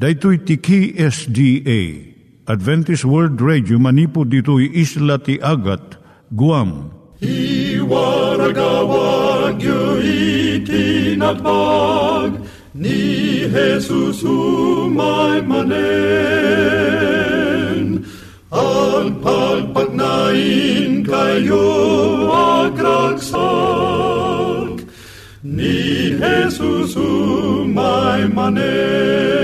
Daitui 0.00 0.38
tiki 0.48 0.96
SDA 0.96 1.80
Adventist 2.48 3.04
World 3.04 3.36
Radio 3.44 3.76
manipud 3.76 4.32
ditui 4.32 4.72
isla 4.72 5.20
ti 5.20 5.36
Agat 5.44 6.00
Guam. 6.32 6.88
I 7.20 7.76
waragawag 7.84 9.60
yu 9.60 10.00
itinatpag 10.64 12.40
ni 12.72 13.44
Jesus 13.52 14.24
umay 14.24 15.44
manen 15.44 15.68
al 18.48 19.12
pagpagnain 19.20 21.04
kayo 21.04 21.68
agkansak 22.72 23.28
ni 25.44 25.79
Jesus 26.20 27.00
umay 27.00 28.28
manen 28.28 29.40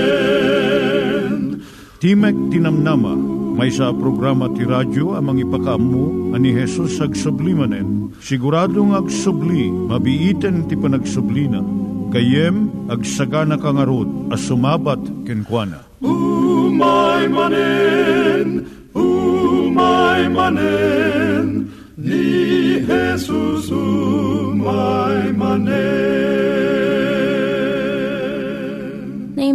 Timek 1.97 2.37
Tinamnama, 2.53 3.17
may 3.57 3.73
sa 3.73 3.89
programa 3.89 4.53
ti 4.53 4.61
radyo 4.61 5.17
amang 5.17 5.41
ipakaamu 5.41 6.29
ani 6.37 6.53
Hesus 6.53 7.01
ag 7.01 7.17
sublimanen. 7.17 8.13
Siguradong 8.21 8.93
ag 8.93 9.09
subli, 9.09 9.73
mabiiten 9.73 10.69
ti 10.69 10.77
panagsublina. 10.77 11.65
Kayem 12.13 12.69
ag 12.93 13.01
sagana 13.01 13.57
kangarot 13.57 14.29
as 14.29 14.45
sumabat 14.45 15.01
kenkwana. 15.25 15.89
Umay 16.05 17.25
manen, 17.33 18.69
umay 18.93 20.29
manen, 20.29 21.73
ni 21.97 22.77
Jesus 22.85 23.73
umay 23.73 25.33
manen. 25.33 25.96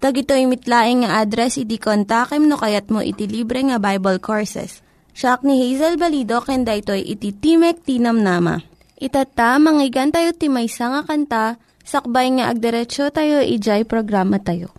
Tag 0.00 0.16
ito'y 0.16 0.48
mitlaing 0.48 1.04
nga 1.04 1.20
address, 1.20 1.60
iti 1.60 1.76
kontakem 1.76 2.48
no 2.48 2.56
kayat 2.56 2.88
mo 2.88 3.04
iti 3.04 3.28
libre 3.28 3.60
nga 3.60 3.76
Bible 3.76 4.16
Courses. 4.16 4.80
Siya 5.12 5.36
ni 5.44 5.60
Hazel 5.60 6.00
Balido, 6.00 6.40
ken 6.40 6.64
daytoy 6.64 7.04
iti 7.04 7.36
Timek 7.36 7.84
Tinam 7.84 8.24
Nama. 8.24 8.64
Itata, 8.96 9.60
manggigan 9.60 10.08
tayo 10.08 10.32
timaysa 10.32 10.88
nga 10.88 11.02
kanta, 11.04 11.44
sakbay 11.84 12.32
nga 12.32 12.48
agderetsyo 12.48 13.12
tayo, 13.12 13.44
ijay 13.44 13.84
programa 13.84 14.40
tayo. 14.40 14.72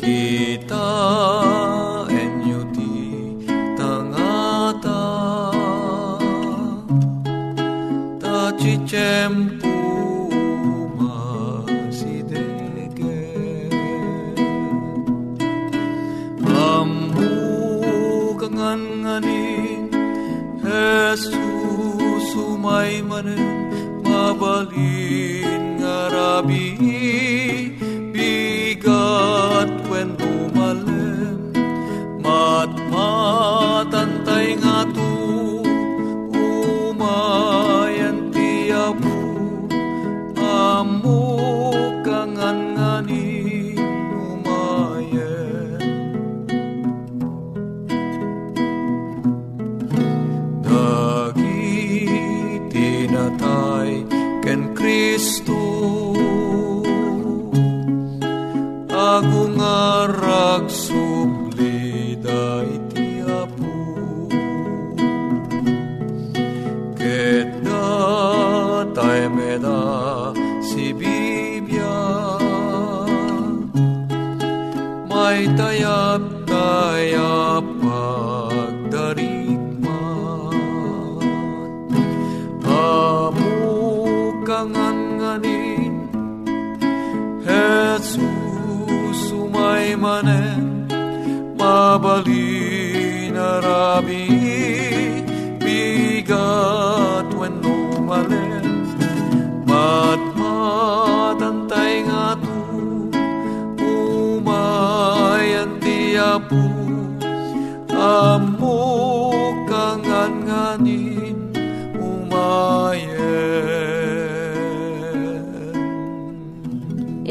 Kita 0.00 0.89
ken 54.42 54.74
Kristo 54.74 56.19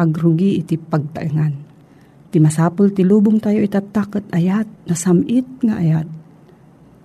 agrugi 0.00 0.56
iti 0.56 0.80
pagtaengan. 0.80 1.52
Ti 2.32 2.38
masapul 2.40 2.96
ti 2.96 3.04
lubong 3.04 3.36
tayo 3.36 3.60
itatakot 3.60 4.32
ayat, 4.32 4.64
nasamit 4.88 5.44
nga 5.60 5.76
ayat. 5.76 6.08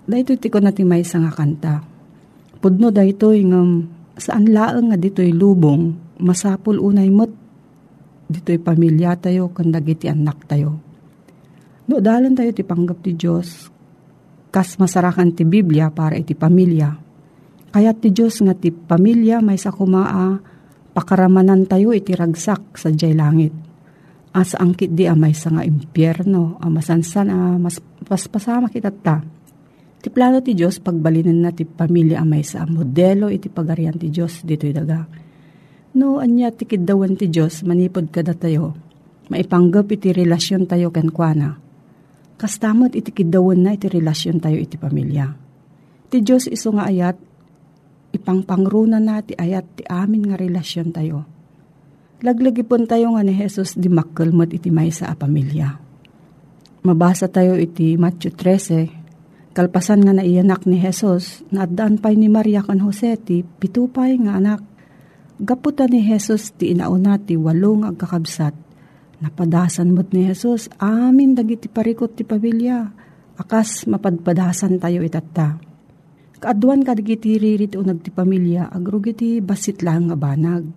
Dahito 0.06 0.38
ti 0.40 0.48
ko 0.48 0.64
na 0.64 0.72
ti 0.72 0.88
may 0.88 1.04
nga 1.04 1.34
kanta. 1.34 1.84
Pudno 2.64 2.94
dahito 2.94 3.36
nga 3.36 3.62
saan 4.16 4.48
laang 4.48 4.94
nga 4.94 4.98
dito'y 4.98 5.36
lubong, 5.36 5.92
masapul 6.24 6.80
unay 6.80 7.12
mo't 7.12 7.34
dito'y 8.32 8.62
pamilya 8.62 9.20
tayo, 9.20 9.52
kandag 9.52 9.86
iti 9.90 10.08
anak 10.08 10.48
tayo. 10.48 10.80
No, 11.86 12.02
dalan 12.02 12.34
tayo 12.34 12.50
ti 12.50 12.66
panggap 12.66 13.06
ti 13.06 13.14
Diyos, 13.14 13.70
kas 14.50 14.80
masarakan 14.82 15.36
ti 15.36 15.46
Biblia 15.46 15.94
para 15.94 16.18
iti 16.18 16.34
pamilya. 16.34 16.98
Kaya 17.70 17.92
ti 17.94 18.10
Diyos 18.10 18.40
nga 18.42 18.56
ti 18.56 18.72
pamilya 18.72 19.44
may 19.44 19.60
sa 19.60 19.70
kumaa, 19.70 20.40
pakaramanan 20.96 21.68
tayo 21.68 21.92
iti 21.92 22.16
ragsak 22.16 22.80
sa 22.80 22.88
jay 22.96 23.12
langit. 23.12 23.52
Asa 24.32 24.60
angkit 24.64 24.96
di 24.96 25.04
amay 25.08 25.36
sa 25.36 25.52
nga 25.52 25.64
impyerno, 25.68 26.56
amasansan 26.64 27.28
a 27.28 27.60
mas 27.60 27.84
paspasama 28.08 28.72
kita 28.72 28.92
ta. 28.92 29.20
Ti 30.00 30.08
plano 30.08 30.40
ti 30.40 30.56
Diyos 30.56 30.80
pagbalinin 30.80 31.44
na 31.44 31.52
ti 31.52 31.68
pamilya 31.68 32.24
amay 32.24 32.48
sa 32.48 32.64
modelo 32.64 33.28
iti 33.28 33.52
pagarian 33.52 34.00
ti 34.00 34.08
Diyos 34.08 34.48
dito'y 34.48 34.72
daga. 34.72 35.04
No, 35.96 36.20
anya 36.20 36.52
ti 36.52 36.68
kidawan 36.68 37.16
ti 37.16 37.28
Diyos 37.28 37.64
manipod 37.68 38.12
kada 38.12 38.36
tayo. 38.36 38.76
Maipanggap 39.32 39.92
iti 39.96 40.12
relasyon 40.12 40.68
tayo 40.68 40.92
kenkwana. 40.92 41.58
Kastamot 42.36 42.92
iti 42.94 43.16
kidawan 43.16 43.64
na 43.64 43.72
iti 43.76 43.88
relasyon 43.88 44.44
tayo 44.44 44.60
iti 44.60 44.76
pamilya. 44.76 45.32
Ti 46.12 46.20
Diyos 46.20 46.52
iso 46.52 46.76
nga 46.76 46.92
ayat, 46.92 47.16
ipangpangruna 48.16 49.04
na 49.04 49.20
ti 49.20 49.36
ayat 49.36 49.66
ti 49.80 49.84
amin 49.86 50.32
nga 50.32 50.40
relasyon 50.40 50.90
tayo. 50.96 51.28
Laglagipon 52.24 52.88
tayo 52.88 53.12
nga 53.14 53.22
ni 53.22 53.36
Jesus 53.36 53.76
di 53.76 53.92
makkelmat 53.92 54.56
iti 54.56 54.72
may 54.72 54.90
sa 54.90 55.12
pamilya. 55.14 55.78
Mabasa 56.86 57.28
tayo 57.28 57.60
iti 57.60 58.00
Matthew 58.00 58.38
13, 58.40 59.52
kalpasan 59.52 60.06
nga 60.06 60.14
naiyanak 60.16 60.64
ni 60.70 60.80
Jesus, 60.80 61.44
naadaan 61.52 62.00
pa'y 62.00 62.16
ni 62.16 62.32
Maria 62.32 62.64
kan 62.64 62.80
Jose 62.80 63.18
ti 63.20 63.42
pitupay 63.42 64.16
nga 64.22 64.38
anak. 64.38 64.62
Gaputan 65.42 65.92
ni 65.92 66.06
Jesus 66.06 66.56
ti 66.56 66.72
inauna 66.72 67.20
ti 67.20 67.36
walong 67.36 67.84
agkakabsat. 67.90 68.56
Napadasan 69.20 69.92
mo't 69.92 70.14
ni 70.14 70.30
Jesus, 70.30 70.70
amin 70.78 71.34
dagiti 71.34 71.68
parikot 71.68 72.16
ti 72.16 72.24
pamilya. 72.24 72.86
Akas 73.36 73.90
mapadpadasan 73.90 74.80
tayo 74.80 75.04
itatta. 75.04 75.65
Kaaduan 76.36 76.84
kadagiti 76.84 77.40
ririt 77.40 77.80
o 77.80 77.82
nagti 77.82 78.12
pamilya, 78.12 78.68
basit 79.40 79.80
lang 79.80 80.12
nga 80.12 80.18
banag. 80.20 80.68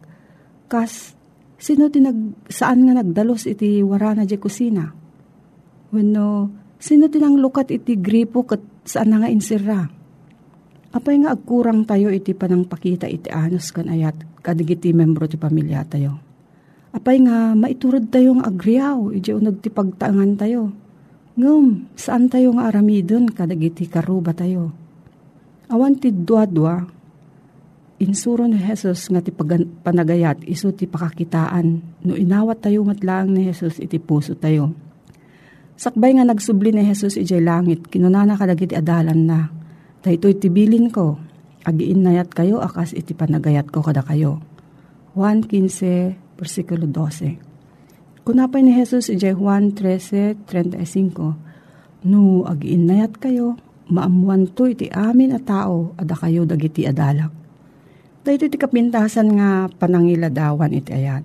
Kas, 0.70 1.18
sino 1.58 1.90
ti 1.90 1.98
nag, 1.98 2.46
saan 2.46 2.86
nga 2.86 2.94
nagdalos 3.02 3.48
iti 3.50 3.82
warana 3.82 4.22
di 4.22 4.38
kusina? 4.38 4.86
Wenno, 5.90 6.28
sino 6.78 7.10
ti 7.10 7.18
nang 7.18 7.40
lukat 7.40 7.74
iti 7.74 7.98
gripo 7.98 8.46
kat 8.46 8.86
saan 8.86 9.16
nga 9.18 9.26
insira? 9.26 9.82
Apay 10.88 11.20
nga 11.20 11.36
agkurang 11.36 11.84
tayo 11.84 12.08
iti 12.08 12.32
panang 12.32 12.64
pakita 12.64 13.04
iti 13.04 13.28
anos 13.28 13.68
kan 13.76 13.92
ayat 13.92 14.40
kadigiti 14.40 14.96
membro 14.96 15.28
ti 15.28 15.36
pamilya 15.36 15.84
tayo. 15.84 16.16
Apay 16.96 17.20
nga 17.28 17.52
maiturod 17.52 18.08
tayo 18.08 18.40
nga 18.40 18.48
agriyaw 18.48 19.12
iti 19.12 19.36
unag 19.36 19.60
ti 19.60 19.68
pagtaangan 19.68 20.32
tayo. 20.40 20.72
Ngum, 21.36 21.92
saan 21.92 22.32
tayo 22.32 22.56
nga 22.56 22.72
aramidon 22.72 23.28
kadagiti 23.28 23.84
karuba 23.84 24.32
tayo. 24.32 24.87
Awan 25.68 26.00
ti 26.00 26.08
dua-dua, 26.08 26.80
insuro 28.00 28.48
ni 28.48 28.56
Jesus 28.56 29.12
nga 29.12 29.20
ti 29.20 29.28
panagayat 29.84 30.40
iso 30.48 30.72
ti 30.72 30.88
pakakitaan. 30.88 31.66
No 32.06 32.16
inawat 32.16 32.64
tayo 32.64 32.86
matlaang 32.86 33.36
ni 33.36 33.44
Jesus 33.50 33.76
iti 33.76 34.00
puso 34.00 34.32
tayo. 34.38 34.72
Sakbay 35.78 36.18
nga 36.18 36.26
nagsubli 36.26 36.74
ni 36.74 36.82
Jesus 36.88 37.20
iti 37.20 37.38
langit, 37.38 37.86
kinunana 37.86 38.34
kadagiti 38.34 38.74
adalan 38.74 39.20
na, 39.28 39.46
Dahito'y 40.02 40.34
tibilin 40.40 40.90
ko, 40.90 41.18
agiin 41.66 42.02
nayat 42.06 42.34
kayo, 42.34 42.60
akas 42.64 42.94
iti 42.94 43.14
panagayat 43.14 43.70
ko 43.70 43.82
kada 43.82 44.02
kayo. 44.02 44.40
1.15, 45.14 46.14
versikulo 46.38 46.86
12. 46.86 47.36
Kunapay 48.26 48.62
ni 48.62 48.72
Jesus 48.74 49.08
iti 49.10 49.32
Juan 49.34 49.70
13.35, 49.74 51.34
No, 52.08 52.46
agiin 52.46 52.86
nayat 52.86 53.18
kayo, 53.18 53.56
maamuan 53.88 54.48
to 54.52 54.68
iti 54.68 54.88
amin 54.92 55.36
a 55.36 55.40
tao, 55.40 55.96
ada 55.96 56.14
kayo 56.16 56.44
dagiti 56.44 56.84
adalak. 56.84 57.32
Dahito 58.22 58.44
iti 58.44 58.60
kapintasan 58.60 59.40
nga 59.40 59.72
panangiladawan 59.72 60.68
iti 60.76 60.92
ayat. 60.92 61.24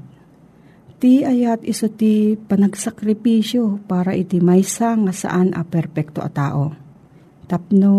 Ti 1.04 1.28
ayat 1.28 1.68
iso 1.68 1.92
ti 1.92 2.40
panagsakripisyo 2.40 3.84
para 3.84 4.16
iti 4.16 4.40
maysa 4.40 4.96
nga 4.96 5.12
saan 5.12 5.52
a 5.52 5.68
perpekto 5.68 6.24
a 6.24 6.32
tao. 6.32 6.72
Tapno 7.44 7.94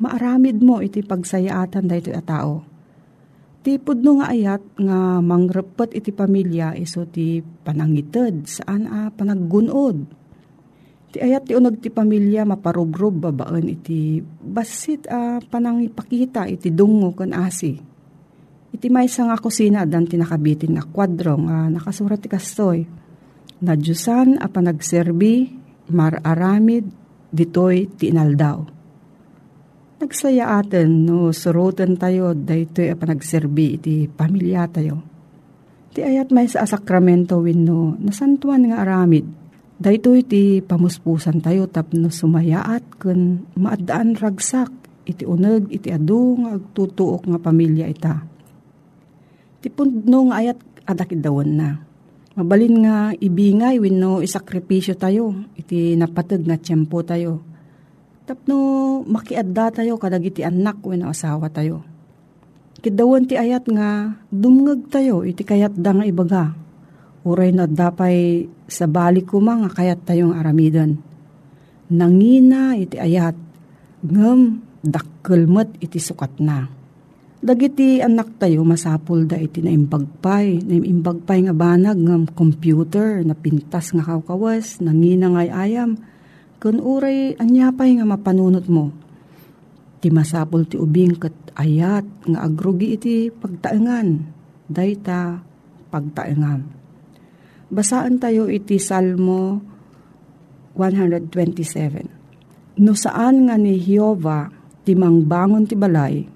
maaramid 0.00 0.64
mo 0.64 0.80
iti 0.80 1.04
pagsayaatan 1.04 1.84
dahito 1.84 2.16
a 2.16 2.24
tao. 2.24 2.64
Ti 3.60 3.76
pudno 3.76 4.24
nga 4.24 4.32
ayat 4.32 4.64
nga 4.80 5.20
mangrepet 5.20 5.92
iti 5.92 6.16
pamilya 6.16 6.72
iso 6.80 7.04
ti 7.04 7.44
panangited 7.44 8.48
saan 8.48 8.88
a 8.88 9.12
panaggunod. 9.12 10.23
Ti 11.14 11.22
ayat 11.22 11.46
ti 11.46 11.54
unag 11.54 11.78
ti 11.78 11.94
pamilya 11.94 12.42
maparugrob 12.42 13.30
babaan 13.30 13.70
iti 13.70 14.18
basit 14.18 15.06
a 15.06 15.38
panangipakita 15.38 16.50
iti 16.50 16.74
dungo 16.74 17.14
kan 17.14 17.30
asi. 17.30 17.78
Iti 18.74 18.90
maysa 18.90 19.30
nga 19.30 19.38
kusina 19.38 19.86
dan 19.86 20.10
tinakabitin 20.10 20.74
nga 20.74 20.82
kwadro 20.82 21.38
nga 21.46 21.70
nakasurat 21.70 22.18
ti 22.18 22.26
kastoy. 22.26 22.82
Na 23.62 23.78
a 23.78 24.46
panagserbi 24.50 25.34
mararamid 25.94 26.90
ditoy 27.30 27.86
ti 27.94 28.10
inaldaw 28.10 28.74
nagsaya 30.04 30.60
atin 30.60 31.08
no 31.08 31.32
surutan 31.32 31.96
tayo 31.96 32.36
daytoy 32.36 32.92
a 32.92 32.96
panagserbi 32.98 33.80
iti 33.80 34.04
pamilya 34.04 34.68
tayo. 34.68 35.00
Ti 35.96 36.04
ayat 36.04 36.28
may 36.28 36.44
sa 36.44 36.68
sakramento 36.68 37.40
wenno 37.40 37.96
nasantuan 37.96 38.68
nga 38.68 38.84
aramid. 38.84 39.43
Daytoy 39.84 40.24
ti 40.24 40.64
pamuspusan 40.64 41.44
tayo 41.44 41.68
tapno 41.68 42.08
sumayaat 42.08 42.96
ken 42.96 43.44
maadaan 43.52 44.16
ragsak 44.16 44.72
iti 45.04 45.28
uneg 45.28 45.68
iti 45.68 45.92
adu 45.92 46.40
nga 46.40 46.56
agtutuok 46.56 47.28
nga 47.28 47.36
pamilya 47.36 47.84
ita. 47.92 48.24
Ti 49.60 49.68
pundno 49.68 50.32
nga 50.32 50.40
ayat 50.40 50.56
adakid 50.88 51.20
dawon 51.20 51.50
na. 51.60 51.84
Mabalin 52.32 52.80
nga 52.80 53.12
ibingay 53.12 53.76
wenno 53.76 54.24
isakripisyo 54.24 54.96
tayo 54.96 55.52
iti 55.52 55.92
napateg 56.00 56.48
nga 56.48 56.56
tiyempo 56.56 57.04
tayo 57.04 57.44
Tapno 58.24 58.56
makiadda 59.04 59.68
tayo 59.68 60.00
kadagiti 60.00 60.40
anak 60.40 60.80
wenno 60.80 61.12
asawa 61.12 61.52
tayo. 61.52 61.84
Kidawan 62.80 63.28
ti 63.28 63.36
ayat 63.36 63.68
nga 63.68 64.16
dumngeg 64.32 64.88
tayo 64.88 65.28
iti 65.28 65.44
kayat 65.44 65.76
da 65.76 65.92
nga 65.92 66.08
ibaga. 66.08 66.63
Uray 67.24 67.56
na 67.56 67.64
dapay 67.64 68.44
sa 68.68 68.84
balik 68.84 69.32
ko 69.32 69.40
mga 69.40 69.72
kayat 69.72 70.00
tayong 70.04 70.36
aramidan. 70.36 71.00
Nangina 71.88 72.76
iti 72.76 73.00
ayat 73.00 73.32
ngem 74.04 74.60
dakkelmet 74.84 75.80
iti 75.80 75.96
sukat 75.96 76.36
na. 76.44 76.68
Dagiti 77.44 78.00
anak 78.00 78.40
tayo 78.40 78.64
masapul 78.64 79.28
da 79.28 79.36
iti 79.36 79.60
naimbagpay, 79.60 80.64
naimbagpay 80.64 81.48
nga 81.48 81.54
banag 81.56 81.96
ngem 81.96 82.32
computer 82.32 83.20
na 83.20 83.36
pintas 83.36 83.92
nga 83.92 84.04
kawkawas, 84.04 84.80
nangina 84.80 85.28
ngay 85.28 85.52
ayam, 85.52 86.00
kun 86.56 86.80
uray 86.80 87.36
anyapay 87.36 88.00
nga 88.00 88.08
mapanunot 88.08 88.64
mo. 88.68 88.92
ti 90.04 90.12
masapol 90.12 90.68
ti 90.68 90.76
ubing 90.76 91.16
kat 91.16 91.32
ayat 91.56 92.04
nga 92.28 92.44
agrugi 92.44 92.92
iti 92.92 93.32
pagtaengan. 93.32 94.20
Dayta 94.68 95.40
pagtaengan. 95.88 96.83
Basaan 97.72 98.20
tayo 98.20 98.52
iti 98.52 98.76
Salmo 98.76 99.56
127. 100.76 102.84
No 102.84 102.92
saan 102.92 103.48
nga 103.48 103.56
ni 103.56 103.80
Jehovah 103.80 104.52
ti 104.84 104.92
mangbangon 104.92 105.64
ti 105.64 105.72
balay, 105.72 106.28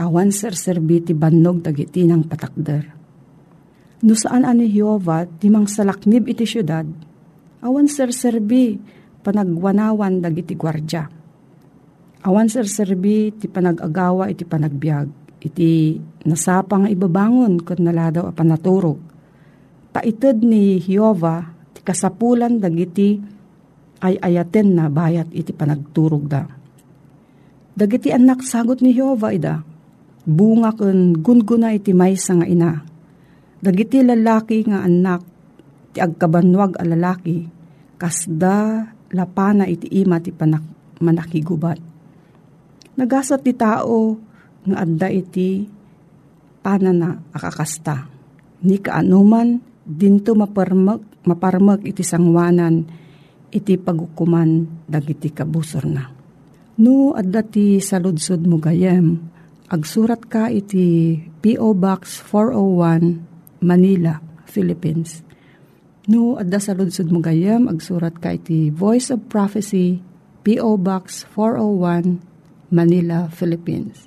awan 0.00 0.32
serserbi 0.32 1.04
ti 1.04 1.12
bannog 1.12 1.60
dagiti 1.60 2.08
ng 2.08 2.24
patakder. 2.24 2.96
No 4.08 4.16
saan 4.16 4.48
ani 4.48 4.72
Jehovah 4.72 5.26
ti 5.26 5.50
mangsalaknib 5.52 6.24
iti 6.30 6.46
syudad, 6.48 6.86
awan 7.60 7.90
serserbi 7.90 8.78
panagwanawan 9.20 10.24
dagiti 10.24 10.56
gwardya. 10.56 11.12
Awan 12.24 12.48
serserbi 12.48 13.36
ti 13.36 13.52
panagagawa 13.52 14.32
iti 14.32 14.48
panagbiag, 14.48 15.36
iti 15.44 16.00
nasapang 16.24 16.88
ibabangon 16.88 17.60
kat 17.60 17.84
naladaw 17.84 18.24
a 18.30 18.32
panaturog. 18.32 19.17
Taited 19.98 20.46
ni 20.46 20.78
Jehovah 20.78 21.42
ti 21.74 21.82
kasapulan 21.82 22.62
dagiti 22.62 23.18
ay 23.98 24.14
ayaten 24.14 24.78
na 24.78 24.86
bayat 24.86 25.26
iti 25.34 25.50
panagturog 25.50 26.22
da. 26.22 26.46
Dagiti 27.74 28.14
anak 28.14 28.46
sagot 28.46 28.78
ni 28.78 28.94
Jehovah 28.94 29.34
ida, 29.34 29.58
bunga 30.22 30.70
kun 30.78 31.18
gunguna 31.18 31.74
iti 31.74 31.90
maysa 31.90 32.38
nga 32.38 32.46
ina. 32.46 32.78
Dagiti 33.58 33.98
lalaki 34.06 34.70
nga 34.70 34.86
anak, 34.86 35.26
ti 35.90 35.98
agkabanwag 35.98 36.78
a 36.78 36.86
lalaki, 36.86 37.50
kasda 37.98 38.86
lapana 39.10 39.66
iti 39.66 39.90
ima 39.98 40.22
ti 40.22 40.30
panak, 40.30 40.62
manakigubat. 41.02 41.82
Nagasat 42.94 43.42
ti 43.42 43.50
tao 43.50 44.14
nga 44.62 44.78
adda 44.78 45.10
iti 45.10 45.66
panana 46.62 47.18
akakasta. 47.34 48.06
Ni 48.62 48.78
kaanuman 48.78 49.66
dinto 49.88 50.36
maparmak, 50.36 51.24
maparmak 51.24 51.80
iti 51.88 52.04
sangwanan 52.04 52.84
iti 53.48 53.80
pagukuman 53.80 54.84
dagiti 54.84 55.32
kabusor 55.32 55.88
na. 55.88 56.04
No, 56.78 57.16
adda 57.16 57.42
ti 57.42 57.80
saludsod 57.82 58.46
mo 58.46 58.60
gayem, 58.62 59.18
agsurat 59.66 60.22
ka 60.28 60.46
iti 60.52 61.18
P.O. 61.42 61.74
Box 61.74 62.22
401, 62.22 63.64
Manila, 63.64 64.22
Philippines. 64.46 65.26
No, 66.06 66.38
adda 66.38 66.62
saludsod 66.62 67.10
mo 67.10 67.18
gayem, 67.18 67.66
agsurat 67.66 68.14
ka 68.22 68.36
iti 68.36 68.70
Voice 68.70 69.10
of 69.10 69.26
Prophecy, 69.26 69.98
P.O. 70.46 70.78
Box 70.78 71.26
401, 71.34 72.22
Manila, 72.70 73.26
Philippines. 73.32 74.06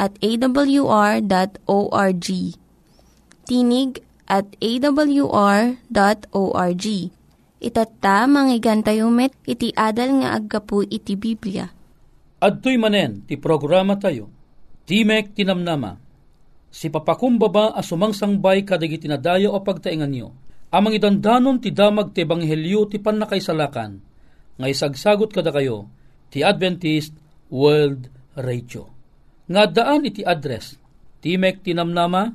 at 0.00 0.16
awr.org. 0.24 1.26
Tinig 3.44 4.00
at 4.24 4.48
awr.org. 4.56 5.76
Itatta, 7.60 8.24
manggigan 8.24 8.80
tayo 8.80 9.12
met, 9.12 9.36
iti 9.44 9.68
adal 9.76 10.24
nga 10.24 10.32
aggapu 10.32 10.80
iti 10.80 11.12
Biblia. 11.20 11.68
Adtoy 12.40 12.80
manen, 12.80 13.28
ti 13.28 13.36
programa 13.36 14.00
tayo. 14.00 14.32
Timek 14.88 15.36
tinamnama. 15.36 16.00
Si 16.72 16.88
papakumbaba 16.88 17.76
a 17.76 17.84
sumangsangbay 17.84 18.64
kadag 18.64 18.96
itinadayo 18.96 19.52
o 19.52 19.60
pagtaingan 19.60 20.08
nyo. 20.08 20.32
Amang 20.72 20.96
idandanon 20.96 21.60
ti 21.60 21.68
damag 21.68 22.16
ti 22.16 22.24
Ebanghelyo 22.24 22.88
ti 22.88 22.96
panakaisalakan. 22.96 24.00
Nga 24.56 24.66
isagsagot 24.70 25.34
kada 25.34 25.52
kayo, 25.52 25.90
ti 26.32 26.40
Adventist 26.40 27.12
World 27.52 28.08
Radio. 28.38 28.99
Nga 29.50 29.62
daan 29.74 30.06
iti 30.06 30.22
address, 30.22 30.78
Timek 31.18 31.66
Tinamnama, 31.66 32.30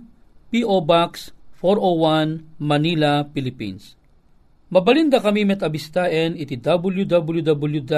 P.O. 0.52 0.84
Box 0.84 1.32
401, 1.64 2.60
Manila, 2.60 3.24
Philippines 3.32 3.96
Mabalinda 4.76 5.22
kami 5.22 5.46
met 5.46 5.62
abistaen 5.62 6.34
iti 6.36 6.58
www.awr.org 6.60 7.94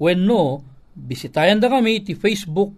when 0.00 0.18
no, 0.24 0.62
bisitayan 0.96 1.58
da 1.60 1.68
kami 1.68 1.98
iti 2.00 2.14
Facebook 2.14 2.72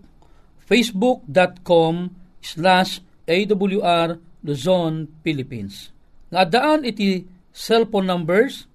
facebook.com 0.65 2.09
slash 2.41 3.05
awr 3.29 4.19
Luzon, 4.45 5.09
Philippines. 5.25 5.89
Nga 6.33 6.43
daan 6.53 6.85
iti 6.85 7.25
cellphone 7.53 8.09
numbers 8.09 8.69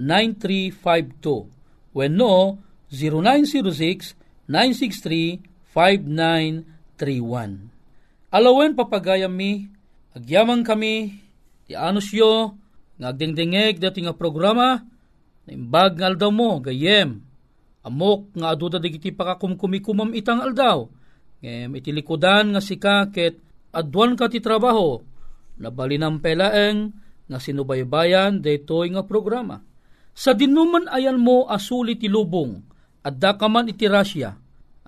0939-862-9352 0.00 1.96
when 1.96 2.20
no 2.20 2.60
0906-963-5931. 4.52 7.40
Alawen 8.30 8.72
papagayam 8.76 9.32
mi, 9.32 9.66
agyamang 10.12 10.62
kami, 10.62 11.18
ti 11.66 11.74
anusyo, 11.74 12.54
nga 12.96 13.12
dati 13.12 14.00
nga 14.04 14.16
programa, 14.16 14.80
na 15.46 15.50
imbag 15.50 15.98
nga 15.98 16.06
aldaw 16.10 16.30
mo, 16.32 16.60
gayem, 16.60 17.20
amok 17.86 18.34
nga 18.34 18.50
aduda 18.52 18.78
digiti 18.82 19.14
pakakumkumikumam 19.14 20.10
itang 20.16 20.42
aldaw, 20.42 20.88
ngem 21.40 21.76
itilikodan 21.78 22.50
nga 22.56 22.62
sika 22.64 23.06
ket 23.14 23.38
adwan 23.70 24.18
ka 24.18 24.26
ti 24.26 24.42
trabaho, 24.42 24.98
nabalinang 25.60 26.18
pelaeng 26.18 26.90
nga 27.26 27.38
sinubaybayan 27.38 28.42
daytoy 28.42 28.90
nga 28.94 29.06
programa. 29.06 29.62
Sa 30.16 30.32
dinuman 30.32 30.88
ayan 30.88 31.20
mo 31.20 31.44
asuli 31.44 32.00
ti 32.00 32.08
lubong, 32.08 32.64
adda 33.04 33.36
ka 33.36 33.52
man 33.52 33.68
iti 33.68 33.84
Russia, 33.84 34.32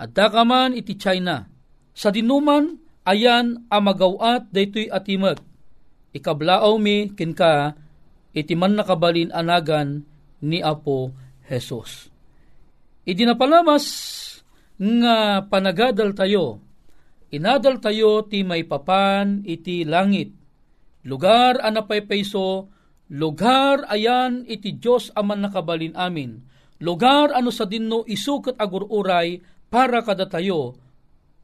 adda 0.00 0.32
ka 0.32 0.40
man 0.48 0.72
iti 0.72 0.96
China. 0.96 1.44
Sa 1.92 2.08
dinuman 2.08 2.80
ayan 3.04 3.68
amagawat 3.68 4.48
daytoy 4.48 4.88
atimag. 4.88 5.36
Ikablaaw 6.16 6.72
mi 6.80 7.12
kinka 7.12 7.76
iti 8.32 8.56
man 8.56 8.80
nakabalin 8.80 9.28
anagan 9.28 10.08
ni 10.40 10.64
Apo 10.64 11.12
Jesus. 11.44 12.08
Idi 13.04 13.28
napalamas 13.28 13.84
nga 14.80 15.44
panagadal 15.44 16.16
tayo, 16.16 16.64
inadal 17.28 17.84
tayo 17.84 18.24
ti 18.24 18.48
may 18.48 18.64
papan 18.64 19.44
iti 19.44 19.84
langit. 19.84 20.32
Lugar 21.04 21.60
anapay 21.60 22.04
payso, 22.08 22.72
lugar 23.08 23.88
ayan 23.88 24.44
iti 24.44 24.76
Diyos 24.76 25.12
aman 25.16 25.48
nakabalin 25.48 25.96
amin. 25.96 26.44
Lugar 26.78 27.34
ano 27.34 27.50
sa 27.50 27.66
dinno 27.66 28.06
isukat 28.06 28.54
agururay 28.54 29.42
para 29.66 30.00
kada 30.06 30.30
tayo, 30.30 30.78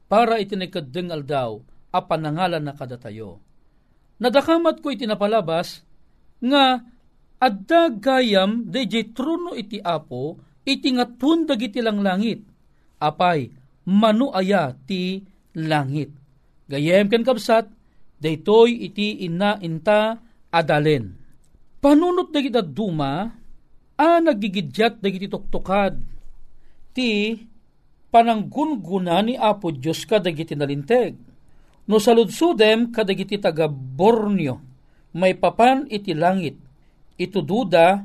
para 0.07 0.39
itinagkadengal 0.39 1.21
daw, 1.27 1.59
a 1.91 1.99
panangalan 2.03 2.63
na 2.63 2.73
kadatayo. 2.73 3.43
Nadakamat 4.19 4.79
ko 4.79 4.95
itinapalabas, 4.95 5.83
nga 6.39 6.79
adda 7.39 7.91
gayam 7.91 8.67
DJ 8.67 9.11
truno 9.11 9.55
iti 9.59 9.79
apo, 9.79 10.39
iti 10.63 10.87
nga 10.95 11.03
tundag 11.03 11.59
iti 11.59 11.83
lang 11.83 11.99
langit, 11.99 12.43
apay 13.03 13.51
manuaya 13.85 14.71
ti 14.87 15.19
langit. 15.55 16.15
Gayem 16.65 17.11
ken 17.11 17.21
kabsat, 17.27 17.69
daytoy 18.23 18.87
iti 18.87 19.27
inna 19.27 19.59
inta 19.61 20.17
adalen. 20.49 21.24
Panunot 21.85 22.33
dagiti 22.33 22.57
duma, 22.65 23.29
a 23.93 24.17
nagigidyat 24.17 25.05
dagiti 25.05 25.29
tuktukad, 25.29 25.93
ti 26.97 27.37
pananggunguna 28.09 29.21
ni 29.21 29.37
Apo 29.37 29.69
Diyos 29.69 30.01
kadagiti 30.09 30.57
nalinteg. 30.57 31.13
No 31.85 32.01
saludsudem 32.01 32.89
kadagiti 32.89 33.37
taga 33.37 33.69
Borneo, 33.69 34.57
may 35.13 35.37
papan 35.37 35.85
iti 35.85 36.17
langit, 36.17 36.57
ito 37.21 37.45
duda 37.45 38.01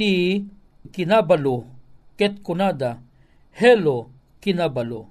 ti 0.00 0.40
kinabalo, 0.88 1.68
ket 2.16 2.40
kunada, 2.40 3.04
hello 3.52 4.08
kinabalo. 4.40 5.04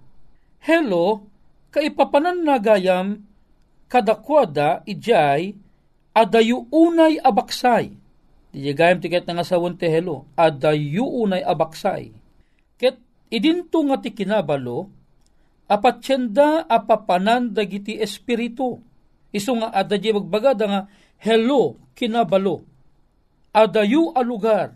Hello, 0.66 1.30
kaipapanan 1.70 2.42
na 2.42 2.58
gayam, 2.58 3.22
kadakwada 3.86 4.82
ijay, 4.89 5.54
adayu 6.10 6.66
unay 6.74 7.22
abaksay, 7.22 7.99
Di 8.50 8.74
gayam 8.74 8.98
tiket 8.98 9.29
nga 9.29 9.46
sawon 9.46 9.77
ti 9.77 9.86
adda 9.86 10.72
unay 10.98 11.46
abaksay. 11.46 12.10
Ket 12.82 12.98
idinto 13.29 13.86
nga 13.86 14.01
ti 14.01 14.10
kinabalo, 14.10 14.89
apatsenda 15.70 16.65
apapanan 16.65 17.53
dagiti 17.53 18.01
espiritu. 18.01 18.82
Iso 19.29 19.53
nga 19.53 19.70
adda 19.70 20.01
di 20.01 20.10
magbagada 20.10 20.65
nga 20.65 20.82
hello 21.22 21.77
kinabalo. 21.94 22.65
Adayu 23.53 24.18
a 24.18 24.25
lugar. 24.25 24.74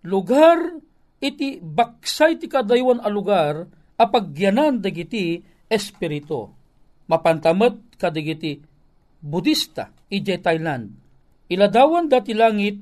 Lugar 0.00 0.80
iti 1.20 1.60
baksay 1.60 2.40
ti 2.40 2.48
kadaywan 2.48 3.04
a 3.04 3.12
lugar 3.12 3.68
apagyanan 4.00 4.80
dagiti 4.80 5.44
espiritu. 5.68 6.48
Mapantamet 7.04 8.00
kadagiti 8.00 8.64
Budista 9.20 9.92
ije 10.08 10.40
Thailand. 10.40 10.96
Iladawan 11.52 12.08
dati 12.08 12.32
langit 12.32 12.80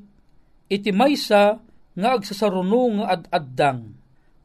iti 0.69 0.93
maysa 0.93 1.59
nga 1.99 2.09
agsasaruno 2.15 3.03
nga 3.03 3.07
ad-addang. 3.19 3.81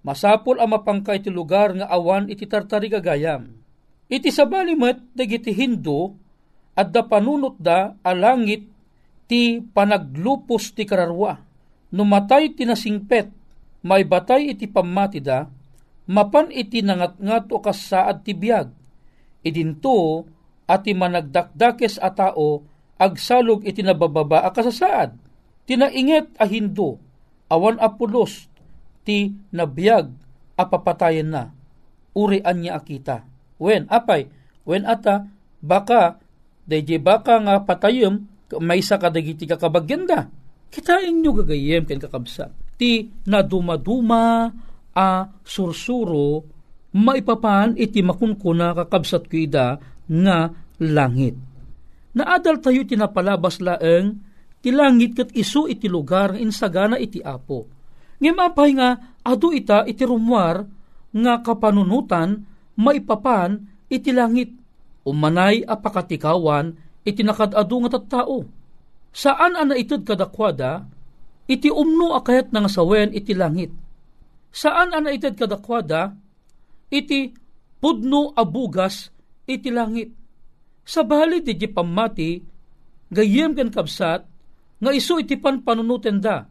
Masapol 0.03 0.60
ang 0.60 0.75
mapangka 0.75 1.15
iti 1.15 1.32
lugar 1.32 1.75
nga 1.77 1.88
awan 1.88 2.27
iti 2.27 2.44
tartari 2.44 2.92
gagayam. 2.92 3.48
Iti 4.12 4.34
sabalimet 4.34 5.15
dagiti 5.15 5.56
Hindu 5.56 6.12
adda 6.75 7.08
panunot 7.08 7.56
da 7.62 7.96
alangit 8.03 8.68
ti 9.30 9.63
panaglupos 9.63 10.75
ti 10.75 10.84
kararwa. 10.84 11.39
Numatay 11.94 12.58
ti 12.58 12.65
nasingpet, 12.65 13.30
may 13.86 14.01
batay 14.03 14.50
iti 14.58 14.65
pamati 14.65 15.22
da, 15.22 15.46
mapan 16.10 16.50
iti 16.50 16.82
nangat-ngat 16.82 17.53
o 17.53 17.58
kasaad 17.62 18.25
ti 18.25 18.34
biyag. 18.34 18.68
Idinto 19.46 20.25
ati 20.68 20.92
managdakdakes 20.98 22.01
a 22.01 22.10
tao 22.12 22.65
agsalog 22.98 23.63
iti 23.63 23.86
nabababa 23.86 24.42
a 24.44 24.50
kasasaad 24.51 25.23
Tinainget 25.63 26.36
a 26.39 26.46
Hindu, 26.48 27.00
awan 27.48 27.79
apulos, 27.79 28.51
ti 29.08 29.32
nabiyag 29.55 30.12
apapatayan 30.60 31.29
na. 31.32 31.43
Urian 32.13 32.62
niya 32.62 32.77
akita. 32.77 33.25
Wen, 33.58 33.88
apay, 33.89 34.29
wen 34.67 34.84
ata, 34.86 35.25
baka, 35.63 36.20
dayjay 36.67 37.00
baka 37.00 37.39
nga 37.41 37.63
patayom, 37.63 38.27
may 38.62 38.84
isa 38.84 39.01
kadagiti 39.01 39.50
kakabagyanda. 39.50 40.29
Kitain 40.70 41.22
nyo 41.22 41.34
gagayem 41.41 41.86
ken 41.86 42.01
kakabsa. 42.01 42.53
Ti 42.77 43.10
nadumaduma 43.29 44.50
a 44.93 45.10
sursuro, 45.41 46.46
maipapan 46.93 47.74
iti 47.77 48.05
makunkuna 48.05 48.77
kakabsat 48.77 49.25
ko 49.29 49.38
ida 49.38 49.77
nga 50.05 50.38
langit. 50.82 51.38
Naadal 52.13 52.62
tayo 52.62 52.86
tinapalabas 52.86 53.58
laeng 53.58 54.22
ti 54.63 54.72
langit 54.72 55.20
ket 55.20 55.29
isu 55.36 55.67
iti 55.67 55.91
lugar 55.91 56.39
insagana 56.39 56.96
iti 56.96 57.20
apo. 57.20 57.67
Ngem 58.24 58.39
apay 58.39 58.72
nga 58.79 58.96
adu 59.27 59.51
ita 59.51 59.84
iti 59.84 60.08
rumwar 60.08 60.63
nga 61.12 61.43
kapanunutan 61.43 62.39
maipapan 62.79 63.60
iti 63.91 64.15
langit. 64.15 64.55
Umanay 65.03 65.67
apakatikawan 65.67 66.72
iti 67.03 67.27
nakadadu 67.27 67.84
nga 67.84 68.00
tattao. 68.00 68.48
Saan 69.12 69.60
ana 69.60 69.75
ited 69.75 70.08
kadakwada 70.08 70.88
iti 71.43 71.67
umno 71.67 72.15
akayat 72.15 72.55
nga 72.55 72.72
sawen 72.72 73.12
iti 73.12 73.36
langit. 73.36 73.75
Saan 74.55 74.96
ana 74.96 75.12
ited 75.12 75.36
kadakwada 75.36 76.15
iti 76.88 77.36
pudno 77.84 78.32
abugas 78.32 79.12
iti 79.43 79.67
langit. 79.67 80.15
Sa 80.88 81.04
bali 81.04 81.43
di 81.43 81.67
pamati 81.67 82.39
gayem 83.12 83.52
ken 83.60 83.67
kabsat 83.67 84.33
nga 84.84 84.91
iso 84.91 85.15
iti 85.15 85.39
panpanunuten 85.39 86.19
da. 86.19 86.43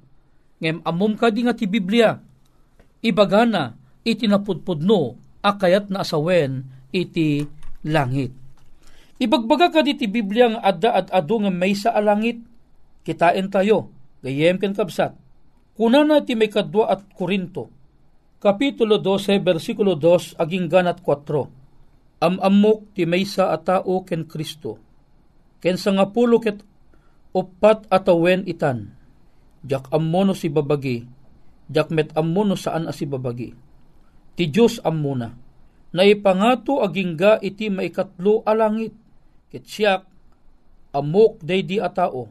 Ngem 0.59 0.81
amom 0.89 1.13
ka 1.21 1.29
di 1.29 1.45
nga 1.45 1.53
ti 1.53 1.69
Biblia, 1.69 2.17
ibagana 3.05 3.77
iti 4.03 4.25
napudpudno 4.25 5.21
akayat 5.45 5.93
na 5.93 6.01
asawen 6.01 6.65
iti 6.89 7.45
langit. 7.85 8.33
Ibagbaga 9.21 9.69
ka 9.69 9.81
di 9.85 9.95
ti 9.95 10.09
Biblia 10.09 10.57
nga 10.57 10.65
adda 10.65 10.91
at 10.97 11.09
adu 11.13 11.45
nga 11.45 11.53
may 11.53 11.77
sa 11.77 11.93
alangit, 11.93 12.41
kitain 13.05 13.53
tayo, 13.53 13.93
gayem 14.25 14.57
ken 14.57 14.73
kabsat. 14.75 15.15
Kuna 15.77 16.03
na 16.03 16.25
ti 16.25 16.33
may 16.33 16.49
kadwa 16.49 16.91
at 16.91 17.05
Korinto, 17.15 17.71
Kapitulo 18.43 18.99
12, 18.99 19.39
versikulo 19.39 19.95
2, 19.95 20.35
aging 20.35 20.67
ganat 20.67 20.99
4. 20.99 22.27
Amamok 22.27 22.91
ti 22.91 23.07
may 23.07 23.23
sa 23.23 23.55
atao 23.55 24.03
ken 24.03 24.27
Kristo. 24.27 24.83
Ken 25.63 25.79
sa 25.79 25.95
nga 25.95 26.11
pulo 26.11 26.43
ket 26.43 26.59
upat 27.33 27.89
atawen 27.89 28.45
itan. 28.45 28.93
Jak 29.65 29.89
ammono 29.95 30.37
si 30.37 30.53
babagi, 30.53 31.07
jak 31.71 31.89
met 31.89 32.13
ammono 32.19 32.59
saan 32.59 32.91
asi 32.91 33.09
babagi. 33.09 33.57
Ti 34.37 34.45
Diyos 34.49 34.81
ammuna. 34.83 35.33
Naipangato 35.93 36.81
agingga 36.81 37.37
iti 37.45 37.69
maikatlo 37.69 38.45
alangit. 38.49 38.97
Ket 39.53 39.69
amok 40.93 41.41
day 41.45 41.61
di 41.65 41.77
atao. 41.77 42.29